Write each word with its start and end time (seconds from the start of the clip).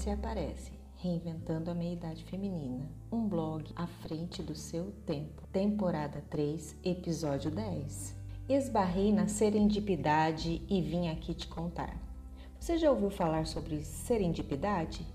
se 0.00 0.08
aparece, 0.08 0.72
Reinventando 0.96 1.70
a 1.70 1.74
Meia-Idade 1.74 2.24
Feminina, 2.24 2.90
um 3.12 3.28
blog 3.28 3.70
à 3.76 3.86
frente 3.86 4.42
do 4.42 4.54
seu 4.54 4.92
tempo. 5.04 5.46
Temporada 5.52 6.24
3, 6.30 6.76
episódio 6.82 7.50
10. 7.50 8.16
Esbarrei 8.48 9.12
na 9.12 9.28
serendipidade 9.28 10.62
e 10.68 10.80
vim 10.80 11.08
aqui 11.08 11.34
te 11.34 11.46
contar. 11.46 11.98
Você 12.58 12.78
já 12.78 12.90
ouviu 12.90 13.10
falar 13.10 13.46
sobre 13.46 13.82
serendipidade? 13.82 15.06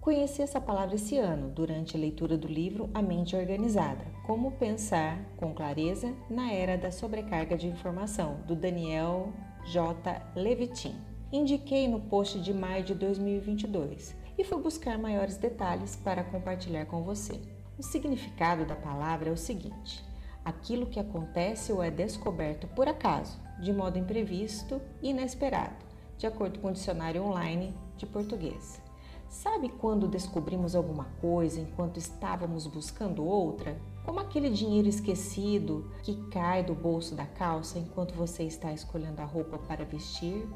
Conheci 0.00 0.40
essa 0.40 0.60
palavra 0.60 0.94
esse 0.94 1.18
ano 1.18 1.48
durante 1.48 1.96
a 1.96 2.00
leitura 2.00 2.38
do 2.38 2.46
livro 2.46 2.90
A 2.94 3.02
Mente 3.02 3.34
Organizada: 3.34 4.04
Como 4.24 4.52
Pensar 4.52 5.20
com 5.36 5.52
Clareza 5.52 6.14
na 6.30 6.52
Era 6.52 6.78
da 6.78 6.92
Sobrecarga 6.92 7.56
de 7.56 7.66
Informação, 7.66 8.40
do 8.46 8.54
Daniel 8.54 9.32
J. 9.64 10.22
Levitin. 10.36 11.11
Indiquei 11.32 11.88
no 11.88 11.98
post 11.98 12.38
de 12.38 12.52
maio 12.52 12.84
de 12.84 12.94
2022 12.94 14.14
e 14.36 14.44
fui 14.44 14.60
buscar 14.60 14.98
maiores 14.98 15.38
detalhes 15.38 15.96
para 15.96 16.22
compartilhar 16.22 16.84
com 16.84 17.02
você. 17.02 17.40
O 17.78 17.82
significado 17.82 18.66
da 18.66 18.76
palavra 18.76 19.30
é 19.30 19.32
o 19.32 19.36
seguinte: 19.36 20.04
aquilo 20.44 20.84
que 20.84 21.00
acontece 21.00 21.72
ou 21.72 21.82
é 21.82 21.90
descoberto 21.90 22.66
por 22.66 22.86
acaso, 22.86 23.40
de 23.62 23.72
modo 23.72 23.98
imprevisto 23.98 24.78
e 25.00 25.08
inesperado, 25.08 25.74
de 26.18 26.26
acordo 26.26 26.58
com 26.58 26.68
o 26.68 26.72
dicionário 26.72 27.24
online 27.24 27.74
de 27.96 28.04
português. 28.04 28.82
Sabe 29.30 29.70
quando 29.70 30.06
descobrimos 30.06 30.76
alguma 30.76 31.06
coisa 31.18 31.62
enquanto 31.62 31.96
estávamos 31.96 32.66
buscando 32.66 33.24
outra? 33.24 33.80
Como 34.04 34.20
aquele 34.20 34.50
dinheiro 34.50 34.86
esquecido 34.86 35.90
que 36.02 36.14
cai 36.28 36.62
do 36.62 36.74
bolso 36.74 37.14
da 37.14 37.24
calça 37.24 37.78
enquanto 37.78 38.12
você 38.12 38.42
está 38.42 38.70
escolhendo 38.70 39.22
a 39.22 39.24
roupa 39.24 39.56
para 39.56 39.86
vestir? 39.86 40.46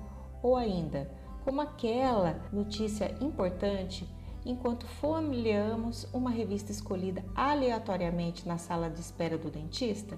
Ou 0.47 0.55
ainda, 0.55 1.11
como 1.45 1.61
aquela 1.61 2.41
notícia 2.53 3.13
importante 3.21 4.09
enquanto 4.45 4.87
folheamos 4.87 6.05
uma 6.15 6.31
revista 6.31 6.71
escolhida 6.71 7.25
aleatoriamente 7.35 8.47
na 8.47 8.57
sala 8.57 8.89
de 8.89 9.01
espera 9.01 9.37
do 9.37 9.51
dentista? 9.51 10.17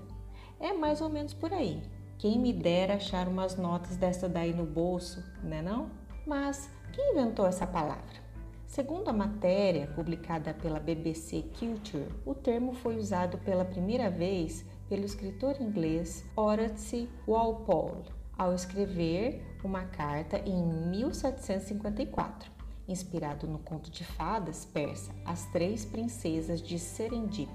É 0.60 0.70
mais 0.74 1.00
ou 1.00 1.08
menos 1.08 1.32
por 1.32 1.50
aí. 1.50 1.82
Quem 2.18 2.38
me 2.38 2.52
dera 2.52 2.96
achar 2.96 3.26
umas 3.26 3.56
notas 3.56 3.96
dessa 3.96 4.28
daí 4.28 4.52
no 4.52 4.66
bolso, 4.66 5.24
né 5.42 5.62
não? 5.62 5.90
Mas 6.26 6.70
quem 6.92 7.12
inventou 7.12 7.46
essa 7.46 7.66
palavra? 7.66 8.28
Segundo 8.66 9.08
a 9.08 9.14
matéria 9.14 9.86
publicada 9.86 10.52
pela 10.52 10.78
BBC 10.78 11.46
Culture, 11.58 12.12
o 12.26 12.34
termo 12.34 12.74
foi 12.74 12.98
usado 12.98 13.38
pela 13.38 13.64
primeira 13.64 14.10
vez 14.10 14.62
pelo 14.90 15.06
escritor 15.06 15.56
inglês 15.58 16.22
Horace 16.36 17.08
Walpole 17.26 18.17
ao 18.38 18.54
escrever 18.54 19.44
uma 19.64 19.84
carta 19.84 20.38
em 20.46 20.62
1754, 20.62 22.50
inspirado 22.86 23.48
no 23.48 23.58
conto 23.58 23.90
de 23.90 24.04
fadas 24.04 24.64
persa 24.64 25.12
As 25.26 25.44
Três 25.46 25.84
Princesas 25.84 26.62
de 26.62 26.78
Serendip. 26.78 27.50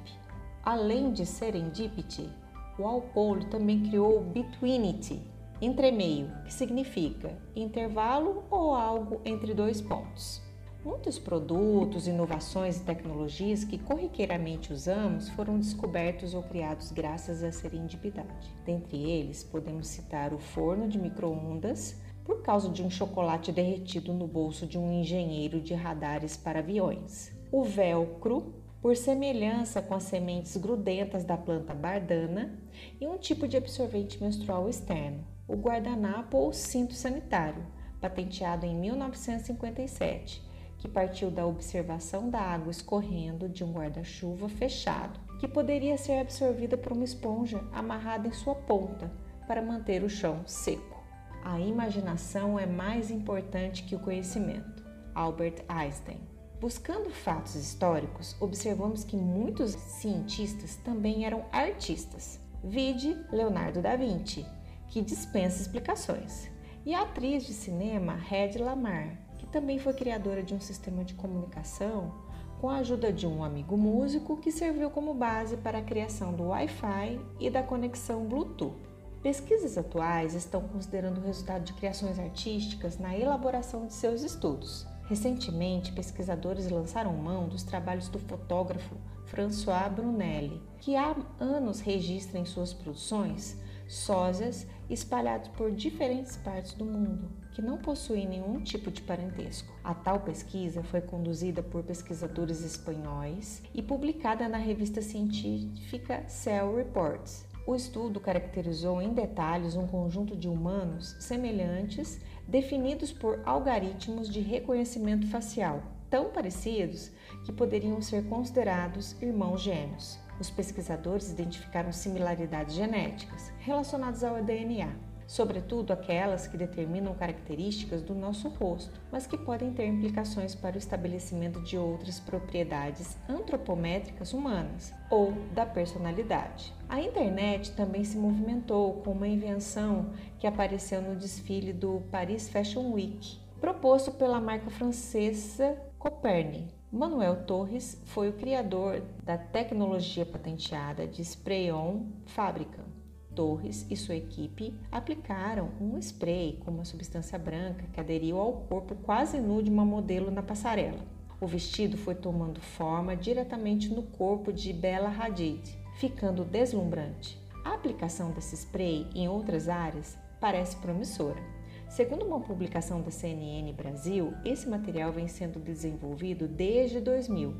Além 0.61 1.13
de 1.13 1.25
serendipity, 1.25 2.29
Walpole 2.77 3.45
também 3.45 3.83
criou 3.83 4.21
betweenity, 4.21 5.21
entremeio, 5.61 6.29
que 6.43 6.53
significa 6.53 7.37
intervalo 7.55 8.43
ou 8.51 8.73
algo 8.73 9.21
entre 9.23 9.53
dois 9.53 9.81
pontos. 9.81 10.41
Muitos 10.83 11.17
produtos, 11.17 12.07
inovações 12.09 12.75
e 12.75 12.83
tecnologias 12.83 13.63
que 13.63 13.77
corriqueiramente 13.77 14.73
usamos 14.73 15.29
foram 15.29 15.57
descobertos 15.57 16.33
ou 16.33 16.43
criados 16.43 16.91
graças 16.91 17.41
à 17.41 17.53
serendipidade. 17.53 18.53
Dentre 18.65 19.01
eles, 19.01 19.45
podemos 19.45 19.87
citar 19.87 20.33
o 20.33 20.37
forno 20.37 20.89
de 20.89 20.99
microondas, 20.99 21.95
por 22.25 22.41
causa 22.41 22.67
de 22.67 22.83
um 22.83 22.89
chocolate 22.89 23.49
derretido 23.49 24.11
no 24.11 24.27
bolso 24.27 24.67
de 24.67 24.77
um 24.77 24.91
engenheiro 24.91 25.61
de 25.61 25.73
radares 25.73 26.35
para 26.35 26.59
aviões. 26.59 27.31
O 27.49 27.63
velcro, 27.63 28.53
por 28.81 28.97
semelhança 28.97 29.81
com 29.81 29.93
as 29.93 30.03
sementes 30.03 30.57
grudentas 30.57 31.23
da 31.23 31.37
planta 31.37 31.73
bardana, 31.73 32.59
e 32.99 33.07
um 33.07 33.17
tipo 33.17 33.47
de 33.47 33.55
absorvente 33.55 34.21
menstrual 34.21 34.67
externo, 34.67 35.25
o 35.47 35.55
guardanapo 35.55 36.37
ou 36.37 36.51
cinto 36.51 36.93
sanitário, 36.93 37.65
patenteado 38.01 38.65
em 38.65 38.75
1957 38.75 40.51
que 40.83 40.89
partiu 40.89 41.31
da 41.31 41.45
observação 41.45 42.29
da 42.29 42.41
água 42.41 42.69
escorrendo 42.69 43.47
de 43.47 43.63
um 43.63 43.71
guarda-chuva 43.71 44.49
fechado, 44.49 45.17
que 45.39 45.47
poderia 45.47 45.97
ser 45.97 46.19
absorvida 46.19 46.75
por 46.75 46.91
uma 46.91 47.05
esponja 47.05 47.63
amarrada 47.71 48.27
em 48.27 48.33
sua 48.33 48.53
ponta 48.53 49.09
para 49.47 49.61
manter 49.61 50.03
o 50.03 50.09
chão 50.09 50.41
seco. 50.45 51.01
A 51.41 51.57
imaginação 51.57 52.59
é 52.59 52.65
mais 52.65 53.09
importante 53.09 53.83
que 53.83 53.95
o 53.95 53.99
conhecimento. 53.99 54.83
Albert 55.15 55.63
Einstein. 55.69 56.19
Buscando 56.59 57.09
fatos 57.11 57.55
históricos, 57.55 58.35
observamos 58.41 59.05
que 59.05 59.15
muitos 59.15 59.71
cientistas 59.71 60.75
também 60.75 61.23
eram 61.25 61.45
artistas. 61.49 62.41
Vide 62.61 63.17
Leonardo 63.31 63.81
da 63.81 63.95
Vinci, 63.95 64.45
que 64.89 65.01
dispensa 65.01 65.61
explicações, 65.61 66.51
e 66.85 66.93
a 66.93 67.03
atriz 67.03 67.45
de 67.45 67.53
cinema 67.53 68.15
Red 68.15 68.57
Lamar, 68.57 69.22
também 69.53 69.77
foi 69.77 69.93
criadora 69.93 70.41
de 70.41 70.55
um 70.55 70.59
sistema 70.59 71.05
de 71.05 71.13
comunicação 71.13 72.11
com 72.59 72.69
a 72.69 72.77
ajuda 72.77 73.13
de 73.13 73.27
um 73.27 73.43
amigo 73.43 73.77
músico 73.77 74.35
que 74.37 74.51
serviu 74.51 74.89
como 74.89 75.13
base 75.13 75.57
para 75.57 75.77
a 75.77 75.83
criação 75.83 76.33
do 76.33 76.45
Wi-Fi 76.45 77.19
e 77.39 77.51
da 77.51 77.61
conexão 77.61 78.25
Bluetooth. 78.25 78.75
Pesquisas 79.21 79.77
atuais 79.77 80.33
estão 80.33 80.61
considerando 80.67 81.19
o 81.19 81.23
resultado 81.23 81.63
de 81.65 81.73
criações 81.73 82.17
artísticas 82.17 82.97
na 82.97 83.15
elaboração 83.15 83.85
de 83.85 83.93
seus 83.93 84.23
estudos. 84.23 84.87
Recentemente, 85.07 85.91
pesquisadores 85.91 86.69
lançaram 86.69 87.13
mão 87.13 87.47
dos 87.47 87.61
trabalhos 87.61 88.09
do 88.09 88.17
fotógrafo 88.17 88.95
François 89.25 89.91
Brunelli, 89.91 90.61
que 90.79 90.95
há 90.95 91.15
anos 91.39 91.79
registra 91.79 92.39
em 92.39 92.45
suas 92.45 92.73
produções 92.73 93.55
sósias 93.87 94.65
espalhados 94.89 95.49
por 95.49 95.71
diferentes 95.71 96.37
partes 96.37 96.73
do 96.73 96.85
mundo, 96.85 97.42
que 97.53 97.61
não 97.61 97.77
possuem 97.77 98.27
nenhum 98.27 98.61
tipo 98.61 98.91
de 98.91 99.01
parentesco. 99.01 99.73
A 99.83 99.93
tal 99.93 100.19
pesquisa 100.19 100.83
foi 100.83 101.01
conduzida 101.01 101.61
por 101.61 101.83
pesquisadores 101.83 102.61
espanhóis 102.61 103.61
e 103.73 103.81
publicada 103.81 104.49
na 104.49 104.57
revista 104.57 105.01
científica 105.01 106.23
Cell 106.27 106.75
Reports. 106.75 107.45
O 107.65 107.75
estudo 107.75 108.19
caracterizou 108.19 109.01
em 109.01 109.13
detalhes 109.13 109.75
um 109.75 109.87
conjunto 109.87 110.35
de 110.35 110.49
humanos 110.49 111.15
semelhantes 111.19 112.19
definidos 112.47 113.13
por 113.13 113.39
algoritmos 113.45 114.27
de 114.27 114.41
reconhecimento 114.41 115.27
facial, 115.27 115.81
tão 116.09 116.31
parecidos 116.31 117.11
que 117.45 117.53
poderiam 117.53 118.01
ser 118.01 118.25
considerados 118.25 119.15
irmãos 119.21 119.61
gêmeos 119.61 120.21
os 120.39 120.49
pesquisadores 120.49 121.31
identificaram 121.31 121.91
similaridades 121.91 122.75
genéticas 122.75 123.51
relacionadas 123.59 124.23
ao 124.23 124.41
DNA, 124.43 124.89
sobretudo 125.27 125.91
aquelas 125.91 126.47
que 126.47 126.57
determinam 126.57 127.13
características 127.13 128.01
do 128.01 128.13
nosso 128.13 128.49
rosto, 128.49 128.99
mas 129.11 129.25
que 129.25 129.37
podem 129.37 129.71
ter 129.73 129.85
implicações 129.85 130.55
para 130.55 130.75
o 130.75 130.77
estabelecimento 130.77 131.61
de 131.61 131.77
outras 131.77 132.19
propriedades 132.19 133.17
antropométricas 133.27 134.33
humanas 134.33 134.93
ou 135.09 135.33
da 135.53 135.65
personalidade. 135.65 136.73
A 136.87 137.01
internet 137.01 137.71
também 137.71 138.03
se 138.03 138.17
movimentou 138.17 139.01
com 139.01 139.11
uma 139.11 139.27
invenção 139.27 140.11
que 140.39 140.47
apareceu 140.47 141.01
no 141.01 141.15
desfile 141.15 141.73
do 141.73 142.01
Paris 142.11 142.49
Fashion 142.49 142.91
Week, 142.91 143.39
proposto 143.59 144.11
pela 144.11 144.39
marca 144.39 144.69
francesa 144.69 145.77
Copernic 145.97 146.83
Manuel 146.93 147.43
Torres 147.47 147.99
foi 148.05 148.29
o 148.29 148.33
criador 148.33 149.01
da 149.23 149.35
tecnologia 149.35 150.23
patenteada 150.23 151.07
de 151.07 151.23
Spray-On 151.23 152.05
Fabricant. 152.27 152.92
Torres 153.35 153.85
e 153.89 153.95
sua 153.95 154.15
equipe 154.15 154.73
aplicaram 154.91 155.69
um 155.79 155.97
spray 155.97 156.59
com 156.63 156.71
uma 156.71 156.85
substância 156.85 157.37
branca 157.37 157.85
que 157.91 157.99
aderiu 157.99 158.37
ao 158.39 158.53
corpo 158.53 158.95
quase 158.95 159.39
nu 159.39 159.61
de 159.61 159.69
uma 159.69 159.85
modelo 159.85 160.31
na 160.31 160.41
passarela. 160.41 160.99
O 161.39 161.45
vestido 161.45 161.97
foi 161.97 162.15
tomando 162.15 162.61
forma 162.61 163.15
diretamente 163.15 163.89
no 163.89 164.03
corpo 164.03 164.53
de 164.53 164.71
Bella 164.71 165.09
Hadid, 165.09 165.77
ficando 165.95 166.45
deslumbrante. 166.45 167.37
A 167.65 167.73
aplicação 167.73 168.31
desse 168.31 168.55
spray 168.55 169.07
em 169.13 169.27
outras 169.27 169.67
áreas 169.67 170.17
parece 170.39 170.77
promissora. 170.77 171.52
Segundo 171.93 172.25
uma 172.25 172.39
publicação 172.39 173.03
da 173.03 173.11
CNN 173.11 173.71
Brasil, 173.71 174.33
esse 174.43 174.67
material 174.67 175.11
vem 175.11 175.27
sendo 175.27 175.59
desenvolvido 175.59 176.47
desde 176.47 176.99
2000 176.99 177.53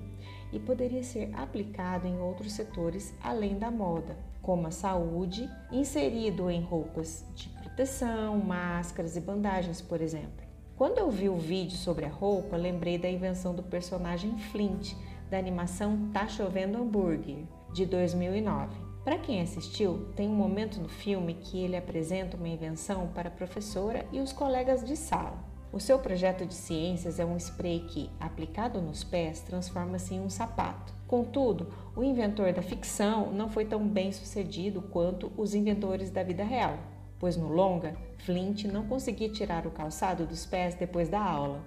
e 0.51 0.59
poderia 0.59 1.03
ser 1.03 1.29
aplicado 1.35 2.07
em 2.07 2.19
outros 2.19 2.53
setores 2.53 3.13
além 3.21 3.59
da 3.59 3.69
moda, 3.69 4.17
como 4.41 4.65
a 4.65 4.71
saúde, 4.71 5.47
inserido 5.71 6.49
em 6.49 6.63
roupas 6.63 7.23
de 7.35 7.47
proteção, 7.49 8.39
máscaras 8.39 9.15
e 9.15 9.21
bandagens, 9.21 9.83
por 9.83 10.01
exemplo. 10.01 10.43
Quando 10.75 10.97
eu 10.97 11.11
vi 11.11 11.29
o 11.29 11.37
vídeo 11.37 11.77
sobre 11.77 12.05
a 12.05 12.09
roupa, 12.09 12.57
lembrei 12.57 12.97
da 12.97 13.07
invenção 13.07 13.53
do 13.53 13.61
personagem 13.61 14.35
Flint 14.51 14.95
da 15.29 15.37
animação 15.37 16.09
Tá 16.11 16.27
Chovendo 16.27 16.79
Hambúrguer, 16.79 17.45
de 17.71 17.85
2009. 17.85 18.92
Para 19.03 19.17
quem 19.17 19.41
assistiu, 19.41 20.07
tem 20.15 20.29
um 20.29 20.35
momento 20.35 20.79
no 20.79 20.87
filme 20.87 21.33
que 21.33 21.59
ele 21.61 21.75
apresenta 21.75 22.37
uma 22.37 22.47
invenção 22.47 23.09
para 23.09 23.27
a 23.27 23.31
professora 23.31 24.05
e 24.13 24.21
os 24.21 24.31
colegas 24.31 24.81
de 24.83 24.95
sala. 24.95 25.37
O 25.73 25.79
seu 25.79 25.99
projeto 25.99 26.45
de 26.45 26.53
ciências 26.53 27.19
é 27.19 27.25
um 27.25 27.35
spray 27.35 27.81
que, 27.81 28.09
aplicado 28.17 28.81
nos 28.81 29.03
pés, 29.03 29.41
transforma-se 29.41 30.13
em 30.13 30.21
um 30.21 30.29
sapato. 30.29 30.93
Contudo, 31.05 31.67
o 31.97 32.03
inventor 32.03 32.53
da 32.53 32.61
ficção 32.61 33.29
não 33.33 33.49
foi 33.49 33.65
tão 33.65 33.85
bem 33.85 34.11
sucedido 34.11 34.81
quanto 34.81 35.33
os 35.35 35.53
inventores 35.53 36.09
da 36.09 36.23
vida 36.23 36.43
real, 36.43 36.77
pois 37.19 37.35
no 37.35 37.49
longa, 37.49 37.97
Flint 38.19 38.65
não 38.65 38.87
conseguia 38.87 39.29
tirar 39.29 39.67
o 39.67 39.71
calçado 39.71 40.25
dos 40.25 40.45
pés 40.45 40.75
depois 40.75 41.09
da 41.09 41.21
aula. 41.21 41.61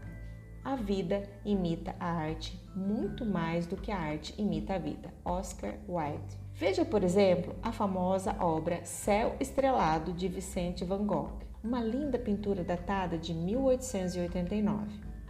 A 0.64 0.74
vida 0.74 1.28
imita 1.44 1.94
a 2.00 2.06
arte 2.06 2.58
muito 2.74 3.26
mais 3.26 3.66
do 3.66 3.76
que 3.76 3.92
a 3.92 3.98
arte 3.98 4.34
imita 4.38 4.76
a 4.76 4.78
vida. 4.78 5.12
Oscar 5.22 5.74
Wilde. 5.86 6.45
Veja, 6.58 6.86
por 6.86 7.04
exemplo, 7.04 7.54
a 7.62 7.70
famosa 7.70 8.34
obra 8.40 8.80
Céu 8.82 9.36
Estrelado 9.38 10.10
de 10.14 10.26
Vicente 10.26 10.86
Van 10.86 11.04
Gogh 11.04 11.46
uma 11.62 11.82
linda 11.82 12.18
pintura 12.18 12.64
datada 12.64 13.18
de 13.18 13.34
1889. 13.34 14.86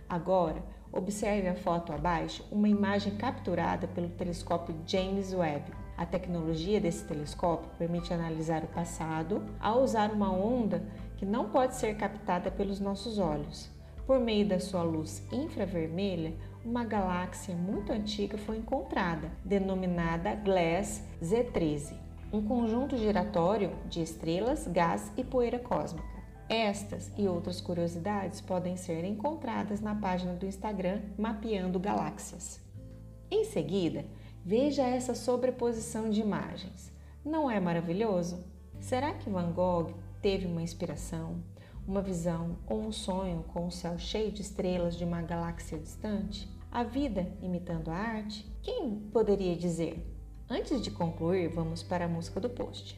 Agora, 0.08 0.62
observe 0.92 1.48
a 1.48 1.56
foto 1.56 1.92
abaixo, 1.92 2.44
uma 2.52 2.68
imagem 2.68 3.16
capturada 3.16 3.88
pelo 3.88 4.10
telescópio 4.10 4.76
James 4.86 5.32
Webb. 5.32 5.72
A 5.96 6.06
tecnologia 6.06 6.80
desse 6.80 7.04
telescópio 7.04 7.70
permite 7.76 8.14
analisar 8.14 8.62
o 8.62 8.68
passado 8.68 9.42
ao 9.58 9.82
usar 9.82 10.12
uma 10.12 10.30
onda 10.30 10.84
que 11.16 11.26
não 11.26 11.48
pode 11.48 11.74
ser 11.74 11.96
captada 11.96 12.52
pelos 12.52 12.78
nossos 12.78 13.18
olhos. 13.18 13.68
Por 14.06 14.20
meio 14.20 14.46
da 14.46 14.60
sua 14.60 14.82
luz 14.82 15.26
infravermelha, 15.32 16.34
uma 16.66 16.84
galáxia 16.84 17.54
muito 17.54 17.92
antiga 17.92 18.36
foi 18.36 18.56
encontrada, 18.56 19.30
denominada 19.44 20.34
Glass 20.34 21.00
Z13, 21.22 21.94
um 22.32 22.42
conjunto 22.42 22.96
giratório 22.96 23.70
de 23.88 24.02
estrelas, 24.02 24.66
gás 24.66 25.12
e 25.16 25.22
poeira 25.22 25.60
cósmica. 25.60 26.04
Estas 26.48 27.12
e 27.16 27.28
outras 27.28 27.60
curiosidades 27.60 28.40
podem 28.40 28.76
ser 28.76 29.04
encontradas 29.04 29.80
na 29.80 29.94
página 29.94 30.34
do 30.34 30.44
Instagram 30.44 31.02
Mapeando 31.16 31.78
Galáxias. 31.78 32.60
Em 33.30 33.44
seguida, 33.44 34.04
veja 34.44 34.82
essa 34.82 35.14
sobreposição 35.14 36.10
de 36.10 36.20
imagens. 36.20 36.92
Não 37.24 37.48
é 37.48 37.60
maravilhoso? 37.60 38.44
Será 38.80 39.12
que 39.14 39.30
Van 39.30 39.52
Gogh 39.52 39.94
teve 40.20 40.46
uma 40.46 40.62
inspiração, 40.62 41.36
uma 41.86 42.02
visão 42.02 42.58
ou 42.66 42.80
um 42.80 42.92
sonho 42.92 43.44
com 43.52 43.66
o 43.66 43.70
céu 43.70 43.98
cheio 43.98 44.32
de 44.32 44.42
estrelas 44.42 44.96
de 44.96 45.04
uma 45.04 45.22
galáxia 45.22 45.78
distante? 45.78 46.48
A 46.70 46.82
vida 46.82 47.32
imitando 47.40 47.90
a 47.90 47.94
arte? 47.94 48.44
Quem 48.62 48.96
poderia 49.12 49.56
dizer? 49.56 50.04
Antes 50.48 50.82
de 50.82 50.90
concluir, 50.90 51.48
vamos 51.48 51.82
para 51.82 52.04
a 52.04 52.08
música 52.08 52.40
do 52.40 52.50
post. 52.50 52.96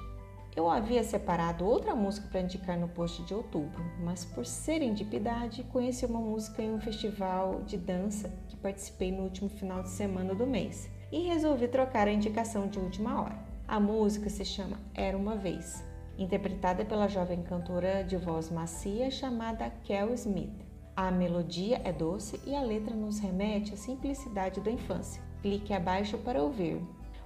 Eu 0.56 0.68
havia 0.68 1.04
separado 1.04 1.64
outra 1.64 1.94
música 1.94 2.26
para 2.28 2.40
indicar 2.40 2.76
no 2.76 2.88
post 2.88 3.22
de 3.22 3.32
outubro, 3.32 3.84
mas 4.02 4.24
por 4.24 4.44
serendipidade 4.44 5.62
conheci 5.64 6.04
uma 6.04 6.20
música 6.20 6.62
em 6.62 6.74
um 6.74 6.80
festival 6.80 7.62
de 7.62 7.76
dança 7.76 8.28
que 8.48 8.56
participei 8.56 9.12
no 9.12 9.22
último 9.22 9.48
final 9.48 9.82
de 9.82 9.90
semana 9.90 10.34
do 10.34 10.46
mês 10.46 10.90
e 11.12 11.20
resolvi 11.28 11.68
trocar 11.68 12.08
a 12.08 12.12
indicação 12.12 12.66
de 12.66 12.78
última 12.78 13.22
hora. 13.22 13.38
A 13.68 13.78
música 13.78 14.28
se 14.28 14.44
chama 14.44 14.80
Era 14.94 15.16
uma 15.16 15.36
Vez, 15.36 15.84
interpretada 16.18 16.84
pela 16.84 17.08
jovem 17.08 17.42
cantora 17.42 18.02
de 18.02 18.16
voz 18.16 18.50
macia 18.50 19.10
chamada 19.10 19.70
Kel 19.84 20.12
Smith. 20.14 20.66
A 20.96 21.12
melodia 21.12 21.80
é 21.84 21.92
doce 21.92 22.40
e 22.44 22.56
a 22.56 22.60
letra 22.60 22.94
nos 22.94 23.20
remete 23.20 23.72
à 23.72 23.76
simplicidade 23.76 24.60
da 24.60 24.70
infância. 24.70 25.22
Clique 25.40 25.72
abaixo 25.72 26.18
para 26.18 26.42
ouvir. 26.42 26.82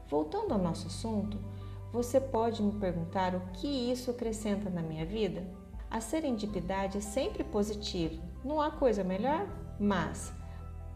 Voltando 0.08 0.52
ao 0.52 0.58
nosso 0.58 0.88
assunto, 0.88 1.38
você 1.90 2.20
pode 2.20 2.62
me 2.62 2.72
perguntar 2.72 3.34
o 3.34 3.40
que 3.54 3.66
isso 3.66 4.10
acrescenta 4.10 4.68
na 4.68 4.82
minha 4.82 5.06
vida? 5.06 5.42
A 5.90 6.00
serendipidade 6.00 6.98
é 6.98 7.00
sempre 7.00 7.42
positiva, 7.42 8.22
não 8.44 8.60
há 8.60 8.70
coisa 8.70 9.02
melhor, 9.02 9.46
mas 9.80 10.32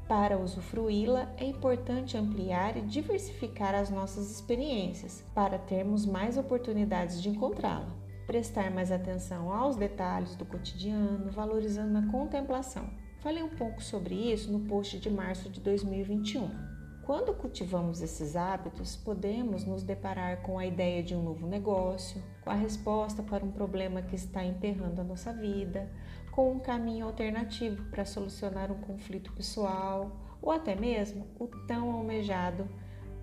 para 0.09 0.39
usufruí-la 0.39 1.33
é 1.37 1.45
importante 1.45 2.17
ampliar 2.17 2.77
e 2.77 2.83
diversificar 2.83 3.75
as 3.75 3.91
nossas 3.91 4.31
experiências 4.31 5.25
para 5.35 5.59
termos 5.59 6.07
mais 6.07 6.39
oportunidades 6.39 7.21
de 7.21 7.29
encontrá-la. 7.29 7.89
Prestar 8.27 8.71
mais 8.71 8.91
atenção 8.91 9.53
aos 9.53 9.77
detalhes 9.77 10.37
do 10.37 10.45
cotidiano, 10.45 11.31
valorizando 11.31 11.99
a 11.99 12.07
contemplação. 12.11 12.89
Falei 13.21 13.43
um 13.43 13.57
pouco 13.57 13.83
sobre 13.83 14.15
isso 14.15 14.53
no 14.53 14.61
post 14.61 14.99
de 14.99 15.11
março 15.11 15.49
de 15.49 15.61
2021. 15.61 16.77
Quando 17.07 17.33
cultivamos 17.35 18.03
esses 18.03 18.35
hábitos, 18.35 18.97
podemos 18.97 19.65
nos 19.65 19.85
deparar 19.85 20.43
com 20.43 20.59
a 20.59 20.67
ideia 20.67 21.05
de 21.05 21.15
um 21.15 21.23
novo 21.23 21.47
negócio, 21.47 22.21
com 22.43 22.51
a 22.51 22.55
resposta 22.55 23.23
para 23.23 23.45
um 23.45 23.51
problema 23.53 24.03
que 24.03 24.17
está 24.17 24.45
emperrando 24.45 25.01
a 25.01 25.05
nossa 25.05 25.33
vida, 25.33 25.89
com 26.37 26.53
um 26.53 26.59
caminho 26.59 27.07
alternativo 27.07 27.83
para 27.85 28.05
solucionar 28.05 28.71
um 28.71 28.79
conflito 28.83 29.33
pessoal 29.33 30.15
ou 30.43 30.53
até 30.53 30.77
mesmo 30.77 31.27
o 31.41 31.47
tão 31.67 31.91
almejado 31.91 32.69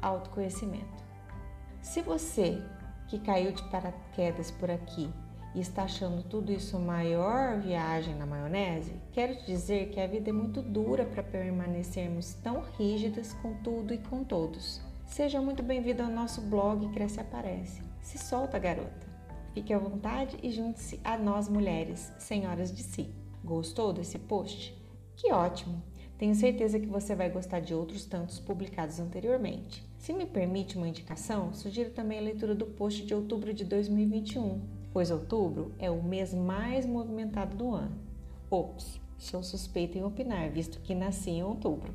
autoconhecimento. 0.01 1.03
Se 1.79 2.01
você 2.01 2.59
que 3.07 3.19
caiu 3.19 3.51
de 3.51 3.61
paraquedas 3.69 4.49
por 4.49 4.71
aqui 4.71 5.13
e 5.53 5.59
está 5.59 5.83
achando 5.83 6.23
tudo 6.23 6.51
isso 6.51 6.79
maior 6.79 7.59
viagem 7.59 8.15
na 8.15 8.25
maionese, 8.25 8.99
quero 9.11 9.35
te 9.35 9.45
dizer 9.45 9.91
que 9.91 9.99
a 9.99 10.07
vida 10.07 10.31
é 10.31 10.33
muito 10.33 10.63
dura 10.63 11.05
para 11.05 11.21
permanecermos 11.21 12.33
tão 12.33 12.61
rígidas 12.61 13.31
com 13.33 13.53
tudo 13.61 13.93
e 13.93 13.99
com 13.99 14.23
todos. 14.23 14.81
Seja 15.05 15.39
muito 15.39 15.61
bem-vindo 15.61 16.01
ao 16.01 16.09
nosso 16.09 16.41
blog 16.41 16.89
Cresce 16.89 17.19
Aparece. 17.19 17.83
Se 18.01 18.17
solta, 18.17 18.57
garota. 18.57 19.12
Fique 19.53 19.73
à 19.73 19.79
vontade 19.79 20.37
e 20.41 20.51
junte-se 20.51 20.99
a 21.03 21.17
nós 21.17 21.47
mulheres, 21.47 22.11
senhoras 22.17 22.73
de 22.73 22.83
si. 22.83 23.13
Gostou 23.43 23.93
desse 23.93 24.17
post? 24.17 24.75
Que 25.15 25.31
ótimo! 25.31 25.81
Tenho 26.17 26.35
certeza 26.35 26.79
que 26.79 26.87
você 26.87 27.15
vai 27.15 27.29
gostar 27.29 27.59
de 27.59 27.73
outros 27.73 28.05
tantos 28.05 28.39
publicados 28.39 28.99
anteriormente. 28.99 29.83
Se 29.97 30.13
me 30.13 30.25
permite 30.25 30.77
uma 30.77 30.87
indicação, 30.87 31.53
sugiro 31.53 31.91
também 31.91 32.19
a 32.19 32.21
leitura 32.21 32.55
do 32.55 32.65
post 32.65 33.05
de 33.05 33.13
outubro 33.13 33.53
de 33.53 33.63
2021 33.65 34.83
pois 34.93 35.09
outubro 35.09 35.73
é 35.79 35.89
o 35.89 36.03
mês 36.03 36.33
mais 36.33 36.85
movimentado 36.85 37.57
do 37.57 37.73
ano. 37.73 37.97
Ops, 38.49 39.01
sou 39.17 39.41
suspeita 39.41 39.97
em 39.97 40.03
opinar, 40.03 40.51
visto 40.51 40.79
que 40.81 40.93
nasci 40.93 41.31
em 41.31 41.43
outubro. 41.43 41.91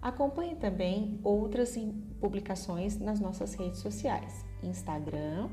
Acompanhe 0.00 0.54
também 0.54 1.18
outras 1.24 1.76
publicações 2.20 2.98
nas 2.98 3.18
nossas 3.18 3.54
redes 3.54 3.80
sociais: 3.80 4.44
Instagram, 4.62 5.50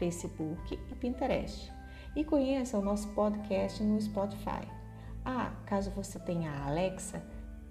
Facebook 0.00 0.76
e 0.90 0.94
Pinterest. 0.96 1.72
E 2.16 2.24
conheça 2.24 2.76
o 2.76 2.82
nosso 2.82 3.06
podcast 3.10 3.80
no 3.84 4.00
Spotify. 4.00 4.66
Ah, 5.24 5.52
caso 5.66 5.92
você 5.92 6.18
tenha 6.18 6.50
a 6.50 6.66
Alexa, 6.66 7.22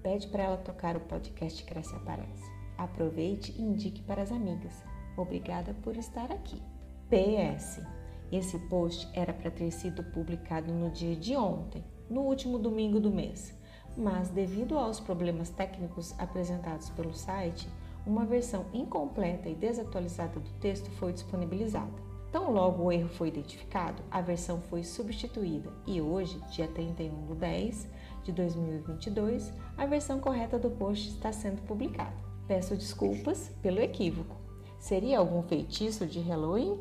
pede 0.02 0.28
para 0.28 0.44
ela 0.44 0.58
tocar 0.58 0.96
o 0.96 1.02
podcast 1.02 1.62
Cresce 1.66 1.94
Aparece. 1.94 2.50
Aproveite 2.78 3.52
e 3.58 3.62
indique 3.62 4.02
para 4.04 4.22
as 4.22 4.32
amigas. 4.32 4.86
Obrigada 5.18 5.74
por 5.84 5.98
estar 5.98 6.32
aqui. 6.32 6.62
PS 7.10 7.82
esse 8.32 8.60
post 8.60 9.10
era 9.14 9.34
para 9.34 9.50
ter 9.50 9.72
sido 9.72 10.04
publicado 10.04 10.72
no 10.72 10.92
dia 10.92 11.16
de 11.16 11.36
ontem, 11.36 11.84
no 12.08 12.22
último 12.22 12.60
domingo 12.60 13.00
do 13.00 13.10
mês, 13.10 13.58
mas 13.98 14.30
devido 14.30 14.78
aos 14.78 15.00
problemas 15.00 15.50
técnicos 15.50 16.14
apresentados 16.20 16.92
pelo 16.92 17.14
site, 17.14 17.68
uma 18.06 18.26
versão 18.26 18.68
incompleta 18.72 19.50
e 19.50 19.56
desatualizada 19.56 20.40
do 20.40 20.50
texto 20.60 20.92
foi 20.92 21.12
disponibilizada. 21.12 22.09
Tão 22.32 22.52
logo 22.52 22.84
o 22.84 22.92
erro 22.92 23.10
foi 23.10 23.30
identificado, 23.30 24.04
a 24.12 24.22
versão 24.22 24.62
foi 24.62 24.84
substituída 24.84 25.72
e 25.88 26.00
hoje, 26.00 26.40
dia 26.52 26.68
31 26.68 27.26
de 27.26 27.36
10 27.36 27.88
de 28.24 28.32
2022, 28.32 29.52
a 29.76 29.86
versão 29.88 30.20
correta 30.20 30.60
do 30.60 30.70
post 30.70 31.10
está 31.10 31.32
sendo 31.32 31.62
publicada. 31.64 32.14
Peço 32.48 32.76
desculpas 32.76 33.50
pelo 33.64 33.80
equívoco. 33.80 34.36
Seria 34.78 35.18
algum 35.18 35.42
feitiço 35.42 36.06
de 36.06 36.20
Halloween? 36.20 36.80